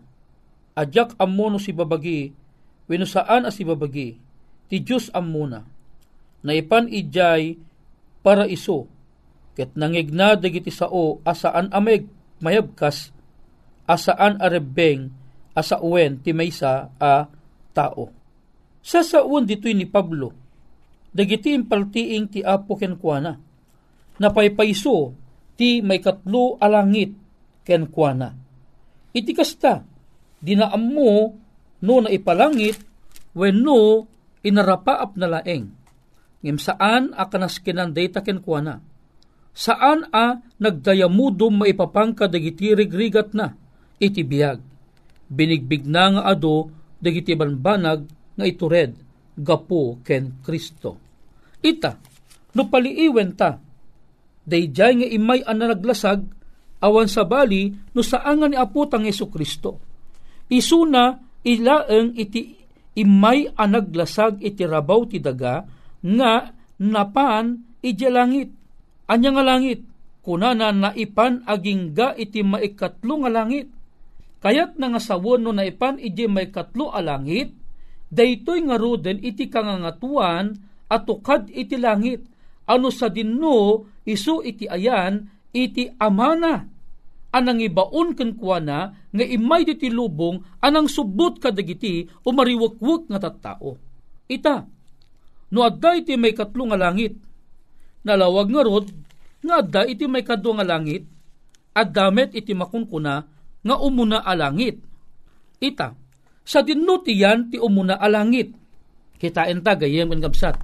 Ajak 0.74 1.14
ammono 1.22 1.62
si 1.62 1.70
babagi, 1.70 2.34
weno 2.90 3.06
saan 3.06 3.46
asi 3.46 3.62
babagi. 3.62 4.18
Ti 4.66 4.78
Diyos 4.82 5.14
ammuna. 5.14 5.62
Naipan 6.42 6.90
ijay 6.90 7.54
para 8.26 8.50
iso. 8.50 8.90
Ket 9.54 9.78
nangigna 9.78 10.34
dagiti 10.34 10.74
sao 10.74 11.22
asaan 11.22 11.70
ameg 11.70 12.10
mayabkas 12.42 13.14
asaan 13.92 14.40
arebeng 14.40 15.12
asa 15.52 15.84
uwen 15.84 16.24
ti 16.24 16.32
maysa 16.32 16.96
a 16.96 17.28
tao. 17.76 18.08
Sa 18.82 19.04
saun 19.04 19.44
dito'y 19.44 19.76
ni 19.76 19.86
Pablo, 19.86 20.32
dagiti 21.12 21.52
impaltiing 21.52 22.32
ti 22.32 22.40
apo 22.42 22.80
kenkwana, 22.80 23.36
napaypayso 24.18 25.14
ti 25.60 25.84
may 25.84 26.00
katlo 26.00 26.56
alangit 26.58 27.14
kenkwana. 27.68 28.32
Iti 29.12 29.36
kasta, 29.36 29.84
dinaam 30.40 30.82
mo 30.82 31.36
no 31.84 31.96
na 32.00 32.10
ipalangit, 32.10 32.80
wenno 33.36 34.08
inarapaap 34.42 35.20
na 35.20 35.28
laeng. 35.38 35.68
Ngem 36.42 36.58
saan 36.58 37.14
a 37.14 37.30
kanaskinan 37.30 37.94
data 37.94 38.26
kenkwana. 38.26 38.82
Saan 39.52 40.10
a 40.10 40.42
nagdayamudom 40.58 41.60
maipapangka 41.62 42.26
dagiti 42.26 42.72
rigrigat 42.74 43.36
na 43.36 43.61
iti 44.02 44.26
biyag. 44.26 44.58
Binigbig 45.30 45.86
na 45.86 46.18
nga 46.18 46.22
ado 46.34 46.74
dagiti 46.98 47.38
banbanag 47.38 48.10
nga 48.36 48.46
itured 48.50 48.98
gapo 49.38 50.02
ken 50.02 50.42
Kristo. 50.42 50.98
Ita, 51.62 51.96
no 52.58 52.68
paliiwen 52.68 53.38
ta, 53.38 53.62
dayjay 54.44 54.94
nga 54.98 55.08
imay 55.08 55.46
ang 55.46 55.62
naglasag 55.62 56.20
awan 56.82 57.06
sa 57.06 57.24
bali 57.24 57.70
no 57.94 58.02
saan 58.02 58.42
nga 58.42 58.48
ni 58.50 58.58
aputang 58.58 59.06
Yesu 59.06 59.30
Kristo. 59.30 59.78
Isuna 60.52 61.16
ilaeng 61.46 62.18
iti 62.18 62.58
imay 62.98 63.56
ang 63.56 63.72
naglasag 63.78 64.44
iti 64.44 64.66
rabaw 64.68 65.08
ti 65.08 65.22
daga 65.22 65.64
nga 66.02 66.52
napan 66.82 67.78
iti 67.80 68.10
langit. 68.10 68.50
Anya 69.08 69.30
nga 69.36 69.44
langit, 69.44 69.80
kunana 70.24 70.72
naipan 70.72 71.46
agingga 71.46 72.18
iti 72.20 72.44
maikatlo 72.44 73.26
nga 73.26 73.32
langit 73.32 73.81
Kayat 74.42 74.74
nga 74.76 74.98
sawon 74.98 75.46
no 75.46 75.54
naipan 75.54 76.02
iji 76.02 76.26
may 76.26 76.50
katlo 76.50 76.90
alangit, 76.90 77.54
daytoy 78.10 78.66
nga 78.66 78.76
ruden 78.82 79.22
iti 79.22 79.46
kangangatuan 79.48 80.58
at 80.90 81.06
tukad 81.06 81.48
iti 81.54 81.78
langit. 81.78 82.26
Ano 82.66 82.90
sa 82.90 83.14
dinno 83.14 83.86
isu 84.02 84.42
iti 84.42 84.66
ayan 84.66 85.30
iti 85.54 85.94
amana 86.02 86.66
anang 87.32 87.64
ibaon 87.64 88.12
ken 88.18 88.36
kuana 88.36 88.92
nga 88.92 89.26
imay 89.26 89.64
diti 89.64 89.88
lubong 89.88 90.60
anang 90.60 90.92
subot 90.92 91.40
kadagiti 91.40 92.08
o 92.28 92.30
mariwakwak 92.36 93.08
nga 93.08 93.20
tattao. 93.30 93.80
Ita, 94.28 94.64
no 95.52 95.60
adda 95.64 96.00
iti 96.00 96.16
may 96.16 96.36
katlo 96.36 96.72
nga 96.72 96.80
langit, 96.80 97.20
nalawag 98.04 98.48
nga 98.52 98.64
rod, 98.64 98.88
nga 99.44 99.60
adda 99.60 99.82
iti 99.88 100.08
may 100.08 100.24
kadwa 100.24 100.60
nga 100.60 100.68
langit, 100.76 101.04
at 101.72 101.92
damet 101.92 102.36
iti 102.36 102.52
makunkuna 102.52 103.28
nga 103.62 103.76
umuna 103.78 104.22
alangit. 104.26 104.82
Ita, 105.62 105.94
sa 106.42 106.60
dinutiyan 106.66 107.54
ti 107.54 107.58
umuna 107.62 107.98
alangit. 108.02 108.54
Kitain 109.22 109.62
ta 109.62 109.78
gayem 109.78 110.10
ang 110.10 110.22
gabsat. 110.26 110.58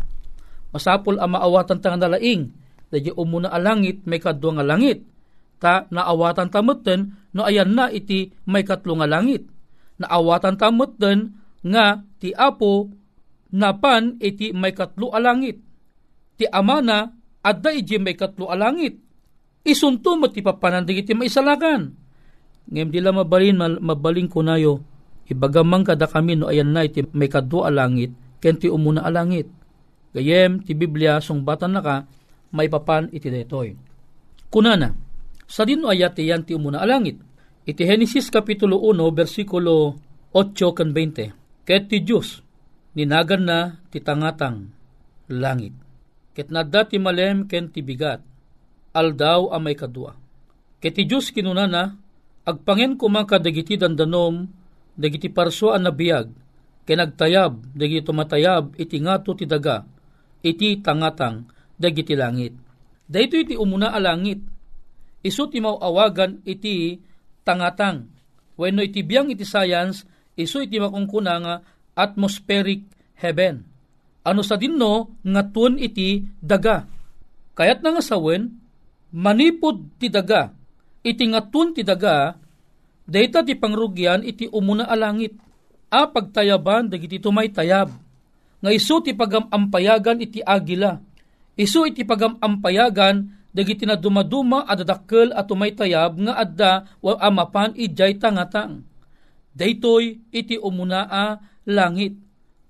Masapol 0.74 1.22
ang 1.22 1.38
maawatan 1.38 1.78
ta 1.78 1.94
nga 1.94 2.10
nalaing, 2.10 2.50
dahil 2.90 3.14
umuna 3.14 3.54
alangit 3.54 4.02
may 4.10 4.18
kadwa 4.18 4.58
nga 4.58 4.66
langit. 4.66 5.06
Ta 5.58 5.86
naawatan 5.90 6.50
tamutten 6.54 7.30
no 7.34 7.46
ayan 7.46 7.74
na 7.74 7.90
iti 7.90 8.34
may 8.50 8.66
katlo 8.66 8.98
nga 8.98 9.10
langit. 9.10 9.46
Naawatan 9.98 10.58
tamutten 10.58 11.34
nga 11.66 12.02
ti 12.22 12.30
apo 12.34 12.90
napan 13.54 14.22
iti 14.22 14.54
may 14.54 14.74
katlo 14.74 15.14
alangit. 15.14 15.58
Ti 16.38 16.46
amana 16.50 17.10
adda 17.42 17.74
iti 17.74 17.98
may 17.98 18.14
katlo 18.14 18.54
alangit. 18.54 19.02
Isunto 19.66 20.16
mo 20.16 20.30
ti 20.30 20.46
papanandig 20.46 21.04
iti 21.04 21.18
maisalagan 21.18 22.07
ngem 22.68 22.92
dila 22.92 23.16
mabalin 23.16 23.80
mabaling 23.80 24.28
kunayo 24.28 24.84
Ibagamang 25.28 25.84
kada 25.84 26.08
kami 26.08 26.40
no 26.40 26.48
ayan 26.48 26.72
na 26.72 26.88
iti 26.88 27.04
may 27.12 27.28
kadwa 27.28 27.68
a 27.68 27.72
langit, 27.72 28.16
ken 28.40 28.56
ti 28.56 28.72
umuna 28.72 29.04
a 29.04 29.12
langit. 29.12 29.52
Gayem 30.16 30.64
ti 30.64 30.72
Biblia 30.72 31.20
sungbatan 31.20 31.76
na 31.76 31.84
ka, 31.84 31.96
may 32.56 32.72
papan 32.72 33.12
iti 33.12 33.28
detoy. 33.28 33.76
Kunana, 34.48 34.96
sa 35.44 35.68
dino 35.68 35.92
ayat 35.92 36.16
ti 36.16 36.32
yan 36.32 36.48
ti 36.48 36.56
umuna 36.56 36.80
a 36.80 36.88
langit. 36.88 37.20
Iti 37.68 37.84
Genesis 37.84 38.32
Kapitulo 38.32 38.80
1, 38.80 39.04
versikulo 39.12 40.00
8 40.32 40.56
kan 40.72 40.96
20. 40.96 41.68
Ket 41.68 41.92
ti 41.92 42.00
Diyos, 42.00 42.40
ninagan 42.96 43.44
na 43.44 43.84
ti 43.92 44.00
tangatang 44.00 44.72
langit. 45.28 45.76
Ket 46.32 46.48
nadda 46.56 46.88
ti 46.88 46.96
malem 47.04 47.52
ken 47.52 47.68
ti 47.68 47.84
bigat, 47.84 48.24
aldaw 48.96 49.52
a 49.52 49.60
may 49.60 49.76
kadwa. 49.76 50.16
Ket 50.80 50.96
ti 50.96 51.04
Diyos 51.04 51.36
kinunana, 51.36 52.00
agpangen 52.48 52.96
kumang 52.96 53.28
kadagiti 53.28 53.76
dandanom, 53.76 54.48
dagiti 54.96 55.28
parso 55.28 55.76
a 55.76 55.78
nabiyag, 55.78 56.32
kenagtayab, 56.88 57.76
dagiti 57.76 58.08
tumatayab, 58.08 58.72
iti 58.80 59.04
ngato 59.04 59.36
ti 59.36 59.44
daga, 59.44 59.84
iti 60.40 60.80
tangatang, 60.80 61.52
dagiti 61.76 62.16
langit. 62.16 62.56
Dahito 63.04 63.36
iti 63.36 63.60
umuna 63.60 63.92
a 63.92 64.00
langit, 64.00 64.40
iso 65.28 65.52
ti 65.52 65.60
mauawagan 65.60 66.40
iti 66.48 67.04
tangatang. 67.44 68.08
Wenno 68.56 68.80
iti 68.80 69.04
biyang 69.04 69.28
iti 69.28 69.44
science, 69.44 70.08
iso 70.40 70.64
iti 70.64 70.80
makungkuna 70.80 71.34
nga 71.44 71.56
atmospheric 72.00 72.88
heaven. 73.20 73.64
Ano 74.28 74.42
sa 74.44 74.60
dinno 74.60 75.20
nga 75.24 75.44
tun 75.48 75.80
iti 75.80 76.24
daga. 76.40 76.84
Kayat 77.56 77.80
na 77.84 77.96
nga 77.96 78.04
sawen, 78.04 78.60
manipod 79.16 79.96
ti 80.00 80.12
daga, 80.12 80.52
iti 81.04 81.24
nga 81.30 81.42
tun 81.46 81.74
ti 81.74 81.82
daga, 81.82 82.38
data 83.08 83.42
ti 83.42 83.54
pangrugyan 83.56 84.22
iti 84.26 84.50
umuna 84.50 84.86
alangit. 84.86 85.36
A 85.88 86.04
pagtayaban 86.12 86.92
dagiti 86.92 87.18
tumay 87.24 87.48
tayab. 87.48 87.88
Nga 88.60 88.72
iso 88.76 89.00
ti 89.00 89.16
pagamampayagan 89.16 90.20
iti 90.20 90.44
agila. 90.44 91.00
Iso 91.56 91.88
iti 91.88 92.04
pagamampayagan 92.04 93.24
dagiti 93.56 93.88
na 93.88 93.96
dumaduma 93.96 94.68
at 94.68 94.84
adakkel 94.84 95.32
at 95.32 95.48
umaytayab 95.48 96.20
nga 96.28 96.34
adda 96.38 96.74
wa 97.00 97.16
amapan 97.24 97.72
ijay 97.74 98.20
tangatang. 98.20 98.84
Daytoy 99.56 100.28
iti 100.30 100.60
umunaa 100.60 101.40
langit. 101.66 102.20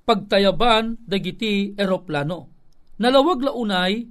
Pagtayaban 0.07 1.01
dagiti 1.03 1.75
eroplano. 1.75 2.47
Nalawag 3.01 3.43
launay 3.43 4.07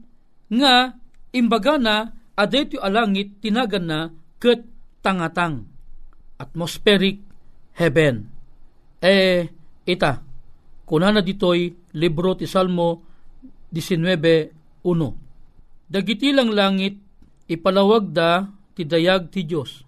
nga 0.53 0.93
imbaga 1.33 1.81
na 1.81 2.16
adaytoy 2.37 2.79
alangit 2.79 3.41
tinagan 3.41 3.85
na 3.89 4.01
ket 4.37 4.63
tangatang. 5.01 5.65
Atmospheric 6.37 7.25
heaven. 7.81 8.29
Eh, 9.01 9.49
ita, 9.89 10.21
kunana 10.85 11.25
ditoy 11.25 11.73
libro 11.97 12.37
ti 12.37 12.45
Salmo 12.45 13.01
19.1 13.73 15.27
Dagiti 15.87 16.35
lang 16.35 16.51
langit, 16.51 16.99
ipalawag 17.47 18.11
da 18.11 18.45
ti 18.75 18.85
dayag 18.85 19.31
ti 19.33 19.47
Diyos. 19.47 19.87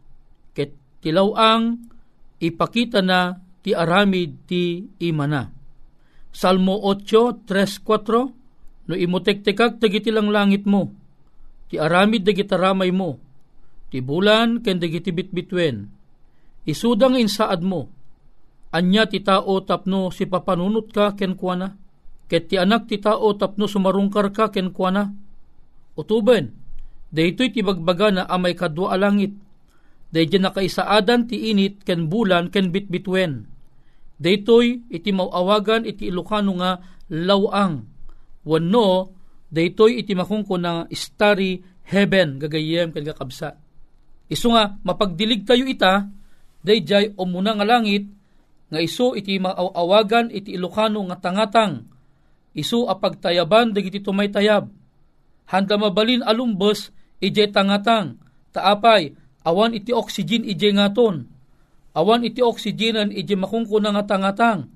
Ket 0.54 1.02
tilawang 1.04 1.90
ipakita 2.38 3.02
na 3.02 3.34
ti 3.61 3.74
aramid 3.74 4.46
ti 4.46 4.87
imana. 5.02 5.50
Salmo 6.30 6.78
8, 6.87 7.44
3, 7.44 7.82
4, 7.82 8.88
no 8.88 8.94
imutektekak 8.94 9.82
dagiti 9.82 10.14
lang 10.14 10.30
langit 10.30 10.64
mo, 10.64 10.94
ti 11.68 11.76
aramid 11.76 12.24
dagiti 12.24 12.57
ramay 12.57 12.90
mo, 12.90 13.20
ti 13.92 14.00
bulan 14.00 14.64
ken 14.64 14.81
dagiti 14.81 15.12
bitbitwen, 15.12 15.88
isudang 16.64 17.16
insaad 17.16 17.61
mo, 17.64 17.88
anya 18.72 19.09
ti 19.09 19.20
tao 19.20 19.61
tapno 19.64 20.12
si 20.12 20.24
papanunot 20.28 20.92
ka 20.92 21.16
ken 21.16 21.37
kuana, 21.37 21.76
ket 22.28 22.52
ti 22.52 22.57
anak 22.61 22.88
ti 22.88 23.00
tao 23.00 23.33
tapno 23.37 23.64
sumarungkar 23.68 24.33
ka 24.33 24.48
ken 24.52 24.72
kuana, 24.72 25.12
utuben, 25.96 26.52
daytoy 27.12 27.52
ti 27.52 27.61
bagbaga 27.64 28.09
na 28.12 28.22
amay 28.28 28.57
kadwa 28.57 28.92
alangit, 28.92 29.33
dayjay 30.12 30.40
nakaisaadan 30.40 31.28
ti 31.28 31.52
init 31.52 31.85
ken 31.85 32.09
bulan 32.09 32.48
ken 32.48 32.72
bitbitwen. 32.72 33.48
Daytoy 34.18 34.90
iti 34.90 35.14
mauawagan 35.14 35.87
iti 35.87 36.11
Ilocano 36.11 36.59
nga 36.59 36.83
lawang. 37.07 37.87
Wenno 38.42 39.14
daytoy 39.48 40.00
iti 40.00 40.12
makungko 40.12 40.56
na 40.61 40.84
starry 40.92 41.61
heaven 41.88 42.40
gagayem 42.40 42.92
ken 42.92 43.04
kakabsat. 43.04 43.56
Isu 44.28 44.52
nga 44.52 44.76
mapagdilig 44.84 45.48
tayo 45.48 45.64
ita 45.64 46.04
dayjay 46.61 47.16
umuna 47.16 47.56
nga 47.56 47.64
langit 47.64 48.04
nga 48.68 48.80
iso 48.84 49.16
iti 49.16 49.40
mauawagan 49.40 50.28
iti 50.28 50.52
Ilocano 50.52 51.00
nga 51.08 51.16
tangatang. 51.16 51.88
Isu 52.52 52.84
apagtayaban 52.84 53.72
dagiti 53.72 54.04
tumaytayab 54.04 54.68
handa 55.48 55.80
mabalin 55.80 56.20
alumbos 56.20 56.92
ije 57.18 57.48
tangatang, 57.50 58.20
taapay, 58.52 59.16
awan 59.42 59.74
iti 59.74 59.90
oxygen 59.90 60.44
ije 60.44 60.70
ngaton, 60.76 61.26
awan 61.96 62.22
iti 62.22 62.44
oxygenan 62.44 63.11
ije 63.11 63.34
makungkuna 63.34 63.96
nga 63.96 64.04
tangatang, 64.04 64.70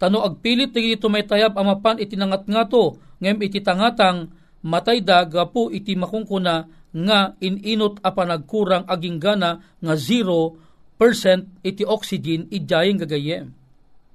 tano 0.00 0.24
agpilit 0.24 0.72
iti 0.72 0.96
tumaytayab 0.96 1.52
amapan 1.60 2.00
iti 2.00 2.16
nangat 2.16 2.48
ngato, 2.48 2.96
ngem 3.20 3.36
iti 3.44 3.60
tangatang, 3.60 4.32
matay 4.64 5.04
da 5.04 5.28
gapu 5.28 5.68
iti 5.68 5.92
makungkuna 5.92 6.64
nga 6.90 7.36
ininot 7.38 8.00
a 8.00 8.10
panagkurang 8.10 8.88
aging 8.88 9.20
gana 9.20 9.60
nga 9.60 9.94
0% 9.94 10.56
iti 11.60 11.84
oxygen 11.84 12.48
ijayeng 12.48 12.98
gagayem. 13.04 13.52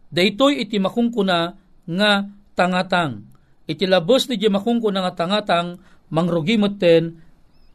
Daytoy 0.09 0.65
iti 0.65 0.81
makungkuna 0.81 1.53
nga 1.85 2.11
tangatang 2.57 3.35
iti 3.65 3.85
labos 3.89 4.29
ni 4.29 4.37
makungko 4.37 4.93
nga 4.93 5.13
tangatang 5.13 5.81
mangrugimot 6.13 6.77
ten 6.77 7.17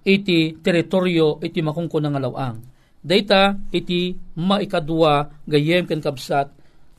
iti 0.07 0.55
teritoryo 0.59 1.43
iti 1.43 1.61
makungko 1.61 1.99
nga 1.99 2.23
lawang. 2.23 2.63
Data 3.01 3.57
iti 3.73 4.15
maikadua 4.37 5.45
gayem 5.49 5.89
ken 5.89 6.05
kabsat 6.05 6.49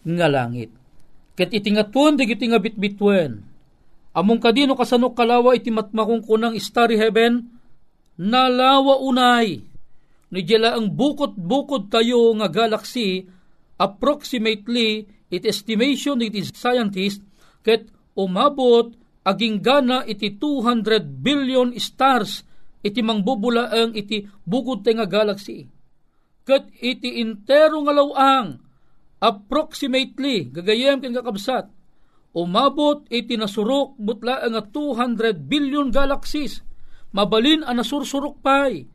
nga 0.02 0.28
langit. 0.28 0.81
Ket 1.42 1.58
iti 1.58 1.74
nga 1.74 1.90
tuon 1.90 2.22
digiti 2.22 2.46
nga 2.46 2.62
bitbitwen. 2.62 3.42
Among 4.14 4.38
kadino 4.38 4.78
kasano 4.78 5.10
kalawa 5.18 5.58
iti 5.58 5.74
matmakungko 5.74 6.38
ng 6.38 6.54
starry 6.62 7.02
heaven 7.02 7.50
nalawa 8.22 9.02
unay. 9.02 9.66
Ni 10.30 10.42
ang 10.62 10.94
bukod-bukod 10.94 11.90
tayo 11.90 12.30
nga 12.38 12.46
galaxy 12.46 13.26
approximately 13.82 15.10
it 15.34 15.42
estimation 15.42 16.22
it 16.22 16.38
is 16.38 16.54
scientist 16.54 17.26
ket 17.66 17.90
umabot 18.14 18.94
aging 19.26 19.66
gana 19.66 20.06
iti 20.06 20.38
200 20.38 21.26
billion 21.26 21.74
stars 21.82 22.46
iti 22.86 23.02
mangbubulaeng 23.02 23.98
iti 23.98 24.30
bukod 24.46 24.86
nga 24.86 25.10
galaxy. 25.10 25.66
Kat 26.46 26.70
iti 26.78 27.18
intero 27.18 27.82
nga 27.82 27.98
lawang 27.98 28.62
approximately 29.22 30.50
gagayem 30.50 30.98
ken 30.98 31.14
kakabsat 31.14 31.70
umabot 32.34 33.06
iti 33.14 33.38
nasurok 33.38 33.96
butla 34.02 34.42
nga 34.50 34.62
200 34.66 35.46
billion 35.46 35.94
galaxies. 35.94 36.64
Mabalin 37.12 37.68
a 37.68 37.76
nasursurok 37.76 38.40
pay. 38.40 38.88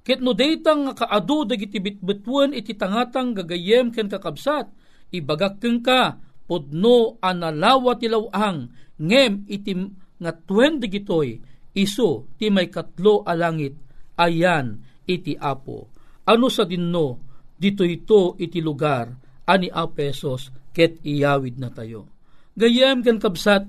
Ket 0.00 0.24
no 0.24 0.32
daytang 0.32 0.88
nga 0.88 0.94
kaadu 0.96 1.44
dagiti 1.44 1.76
bitbitwen 1.76 2.56
iti 2.56 2.72
tangatang 2.72 3.36
gagayem 3.36 3.92
ken 3.92 4.08
kakabsat 4.08 4.72
ibagak 5.12 5.60
ka 5.84 6.16
pudno 6.48 7.20
analawa 7.20 8.00
ti 8.00 8.08
lawang 8.08 8.72
ngem 8.96 9.44
iti 9.44 9.76
nga 10.20 10.32
twen 10.32 10.80
digitoy 10.80 11.36
iso 11.76 12.32
ti 12.40 12.48
may 12.48 12.72
katlo 12.72 13.22
alangit 13.28 13.76
ayan 14.16 14.80
iti 15.04 15.36
apo. 15.36 15.92
Ano 16.24 16.48
sa 16.48 16.64
dinno? 16.64 17.28
Dito 17.60 17.84
ito 17.84 18.40
iti 18.40 18.64
lugar 18.64 19.29
ani 19.50 19.66
a 19.74 19.90
pesos 19.90 20.54
ket 20.70 21.02
iyawid 21.02 21.58
na 21.58 21.74
tayo 21.74 22.06
gayem 22.54 23.02
ken 23.02 23.18
kabsat 23.18 23.66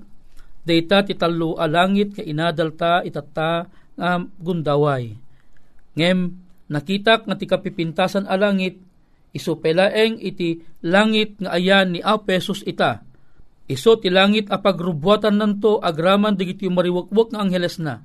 dayta 0.62 1.02
ti 1.02 1.18
talo 1.18 1.58
alangit 1.58 2.14
ka 2.14 2.22
inadalta 2.22 3.02
itata 3.02 3.66
nga 3.98 4.10
gundaway 4.38 5.18
ngem 5.98 6.38
nakitak 6.70 7.26
nga 7.26 7.34
ti 7.34 7.44
kapipintasan 7.50 8.30
alangit 8.30 8.78
isupelaeng 9.32 10.20
iti 10.20 10.60
langit 10.84 11.40
nga 11.40 11.56
ayan 11.56 11.96
ni 11.96 12.00
a 12.04 12.20
pesos 12.20 12.60
ita. 12.68 13.02
Iso 13.66 13.96
ti 13.96 14.12
langit 14.12 14.52
a 14.52 14.60
pagrubwatan 14.60 15.40
nanto 15.40 15.80
agraman 15.80 16.36
digiti 16.36 16.68
mariwakwak 16.68 17.32
nga 17.32 17.40
angheles 17.40 17.80
na. 17.80 18.04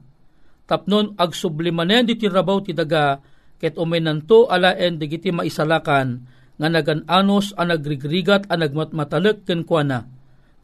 Tapnon 0.68 1.16
ag 1.20 1.36
sublimanen 1.36 2.08
diti 2.08 2.28
rabaw 2.28 2.64
ti 2.64 2.72
daga 2.72 3.20
ket 3.60 3.76
umay 3.76 4.00
nanto 4.00 4.48
alaen 4.48 5.00
digiti 5.00 5.32
maisalakan 5.32 6.24
nga 6.58 6.68
nagananos 6.68 7.54
a 7.54 7.64
nagrigrigat 7.64 8.50
a 8.50 8.58
nagmatmatalek 8.58 9.46
ken 9.46 9.62
kuana. 9.64 10.10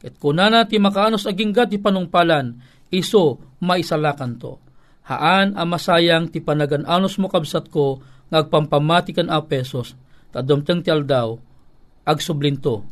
Ket 0.02 0.18
kunana 0.20 0.66
ti 0.66 0.76
makaanos 0.82 1.24
aging 1.24 1.54
ti 1.70 1.78
panungpalan 1.78 2.58
iso 2.90 3.40
maisalakan 3.62 4.36
to. 4.36 4.58
Haan 5.06 5.54
a 5.54 5.62
masayang 5.64 6.28
ti 6.28 6.42
panagananos 6.42 7.16
mo 7.22 7.30
kabsat 7.30 7.70
ko 7.70 8.02
ngagpampamati 8.28 9.14
kan 9.14 9.30
a 9.30 9.38
pesos 9.46 9.94
tadumteng 10.34 10.82
ti 10.82 10.90
aldaw, 10.90 11.38
agsublinto, 12.02 12.82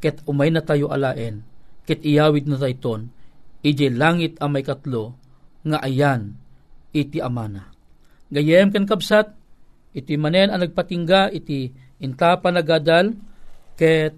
ket 0.00 0.24
umay 0.24 0.48
na 0.48 0.64
tayo 0.64 0.88
alaen, 0.88 1.44
ket 1.84 2.00
iyawid 2.00 2.48
na 2.48 2.56
tayton, 2.56 3.12
ije 3.60 3.92
langit 3.92 4.40
amay 4.40 4.64
katlo, 4.64 5.12
nga 5.60 5.84
ayan, 5.84 6.32
iti 6.96 7.20
amana. 7.20 7.68
Gayem 8.32 8.72
ken 8.72 8.88
kapsat, 8.88 9.36
iti 9.92 10.16
manen 10.16 10.48
ang 10.48 10.64
nagpatingga, 10.64 11.28
iti 11.36 11.68
inta 12.02 12.36
panagadal, 12.40 13.14
ket 13.76 14.16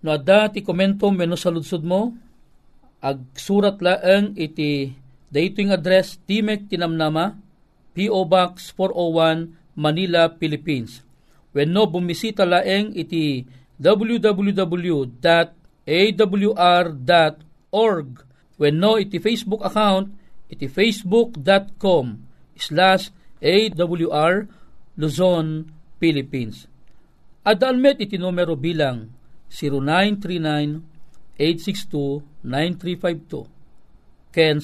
no 0.00 0.16
ada 0.16 0.48
ti 0.48 0.64
komento 0.64 1.10
meno 1.12 1.36
sa 1.36 1.52
ludsud 1.52 1.84
mo, 1.84 2.14
ag 3.00 3.20
surat 3.36 3.80
laeng 3.80 4.36
iti 4.36 4.92
daytoy 5.32 5.72
address 5.72 6.20
Timek 6.24 6.68
Tinamnama, 6.68 7.36
P.O. 7.96 8.24
Box 8.28 8.70
401, 8.76 9.76
Manila, 9.76 10.30
Philippines. 10.36 11.02
When 11.50 11.74
no 11.74 11.90
bumisita 11.90 12.46
laeng 12.46 12.94
iti 12.94 13.42
www.awr.org 13.80 15.10
When 18.60 18.76
no 18.76 19.00
iti 19.00 19.16
Facebook 19.16 19.64
account 19.64 20.12
iti 20.52 20.68
facebook.com 20.68 22.04
slash 22.60 23.08
AWR 23.40 24.44
Luzon, 25.00 25.72
Philippines. 25.96 26.69
Adalmet 27.40 28.04
iti 28.04 28.20
numero 28.20 28.52
bilang 28.52 29.08
0939-862-9352 31.40 34.28
ken 34.28 34.60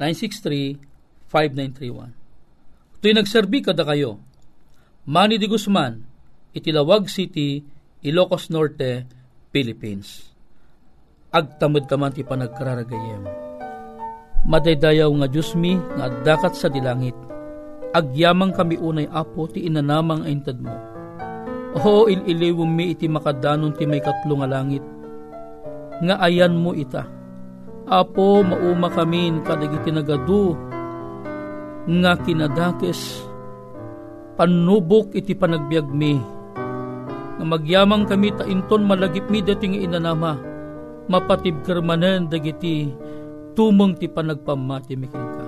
0906-963-5931. 0.00 2.96
Ito'y 3.02 3.18
nagserbi 3.18 3.58
kada 3.60 3.84
kayo. 3.84 4.22
Manny 5.04 5.36
de 5.36 5.50
Guzman, 5.50 6.06
Itilawag 6.54 7.10
City, 7.10 7.58
Ilocos 8.06 8.46
Norte, 8.48 9.04
Philippines. 9.50 10.30
Agtamad 11.34 11.90
ka 11.90 11.98
man 11.98 12.14
ti 12.14 12.22
panagkararagayem. 12.22 13.26
Madaydayaw 14.46 15.10
nga 15.22 15.28
Diyos 15.30 15.54
mi, 15.54 15.74
nga 15.74 16.08
dakat 16.22 16.54
sa 16.58 16.68
dilangit. 16.70 17.14
Agyamang 17.92 18.54
kami 18.54 18.78
unay 18.78 19.06
apo 19.10 19.46
ti 19.50 19.66
inanamang 19.66 20.24
aintad 20.24 20.58
mo. 20.58 20.91
O 21.72 22.04
ililiwom 22.04 22.68
mi 22.68 22.92
iti 22.92 23.08
makadanon 23.08 23.72
ti 23.72 23.88
may 23.88 24.04
katlo 24.04 24.36
nga 24.36 24.48
langit. 24.48 24.84
Nga 26.04 26.20
ayan 26.20 26.52
mo 26.52 26.76
ita. 26.76 27.08
Apo 27.88 28.44
mauma 28.44 28.92
kami 28.92 29.32
kadagiti 29.40 29.88
nagadu. 29.88 30.52
Nga 31.88 32.12
kinadakes 32.28 33.24
panubok 34.36 35.16
iti 35.16 35.32
panagbiag 35.32 35.88
mi. 35.88 36.20
Nga 37.40 37.44
magyamang 37.48 38.04
kami 38.04 38.36
ta 38.36 38.44
inton 38.44 38.84
malagip 38.84 39.32
mi 39.32 39.40
dating 39.40 39.80
inanama. 39.80 40.36
Mapatib 41.08 41.64
kermanen 41.64 42.28
dagiti 42.28 42.92
tumong 43.56 43.96
ti 43.96 44.12
panagpamati 44.12 44.92
mikin 44.92 45.24
ka. 45.24 45.44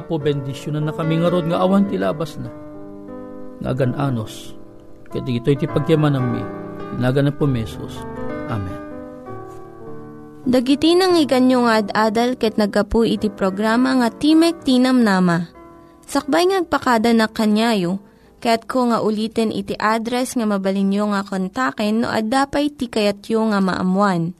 Apo 0.00 0.16
bendisyonan 0.16 0.88
na 0.88 0.96
kami 0.96 1.20
nga 1.20 1.28
nga 1.28 1.60
awan 1.60 1.84
ti 1.92 2.00
labas 2.00 2.40
na. 2.40 2.48
Nga 3.60 3.92
anos 4.00 4.59
ket 5.10 5.26
ito'y 5.26 5.56
ti 5.58 5.66
pagyaman 5.66 6.16
mi 6.22 6.42
inagan 6.98 7.28
na 7.28 7.32
po 7.34 7.44
mesos 7.46 7.98
Amen 8.50 8.80
Dagiti 10.40 10.96
nang 10.96 11.20
iganyo 11.20 11.68
nga 11.68 11.84
ad-adal 11.84 12.40
ket 12.40 12.56
nagapu 12.56 13.04
iti 13.04 13.28
programa 13.28 14.00
nga 14.00 14.08
Timek 14.08 14.64
Tinam 14.64 15.04
Nama. 15.04 15.52
Sakbay 16.08 16.48
ngagpakada 16.48 17.12
na 17.12 17.28
kanyayo, 17.28 18.00
ket 18.40 18.64
ko 18.64 18.88
nga 18.88 19.04
ulitin 19.04 19.52
iti 19.52 19.76
address 19.76 20.40
nga 20.40 20.48
mabalinyo 20.48 21.12
nga 21.12 21.28
kontaken 21.28 22.02
no 22.02 22.08
ad-dapay 22.08 22.72
tikayatyo 22.72 23.52
nga 23.52 23.60
maamuan. 23.60 24.32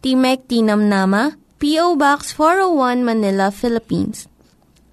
Timek 0.00 0.48
Tinam 0.48 0.88
Nama, 0.88 1.36
P.O. 1.60 2.00
Box 2.00 2.32
401 2.34 3.04
Manila, 3.04 3.52
Philippines. 3.52 4.26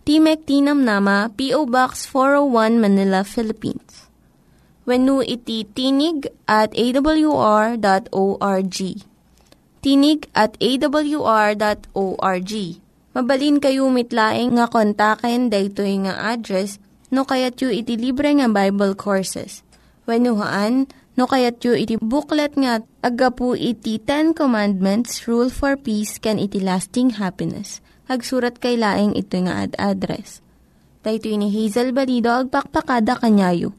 Timek 0.03 0.43
Tinam 0.43 0.83
Nama, 0.83 1.31
P.O. 1.33 1.71
Box 1.71 2.03
401 2.11 2.83
Manila, 2.83 3.23
Philippines. 3.23 4.08
When 4.89 5.05
iti 5.21 5.69
tinig 5.69 6.33
at 6.49 6.73
awr.org 6.73 7.77
tinig 9.85 10.19
at 10.33 10.57
awr.org. 10.57 12.53
Mabalin 13.13 13.57
kayo 13.61 13.85
mitlaeng 13.93 14.57
nga 14.57 14.65
kontaken 14.65 15.53
daytoy 15.53 15.93
nga 16.09 16.33
address 16.33 16.81
no 17.13 17.21
kayat 17.21 17.61
yu 17.61 17.69
iti 17.69 18.01
libre 18.01 18.33
nga 18.33 18.49
Bible 18.49 18.97
Courses. 18.97 19.61
When 20.09 20.25
no 20.25 21.25
kayat 21.29 21.61
yu 21.61 21.77
iti 21.77 22.01
booklet 22.01 22.57
nga 22.57 22.81
agapu 23.05 23.53
iti 23.53 24.01
Ten 24.01 24.33
Commandments, 24.33 25.29
Rule 25.29 25.53
for 25.53 25.77
Peace, 25.77 26.17
can 26.17 26.41
iti 26.41 26.57
lasting 26.57 27.21
happiness. 27.21 27.77
Hagsurat 28.09 28.57
kay 28.57 28.73
laeng 28.73 29.13
ito 29.13 29.37
nga 29.45 29.69
ad 29.69 29.77
address. 29.77 30.41
Daytoy 31.05 31.37
ni 31.37 31.53
Hazel 31.53 31.93
Balido 31.93 32.33
agpakpakada 32.33 33.21
kanyayo. 33.21 33.78